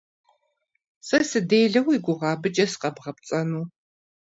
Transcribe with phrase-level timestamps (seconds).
[1.07, 3.61] -Сэ сыделэ уи гугъэ, абыкӀэ сыкъэбгъэпцӀэну?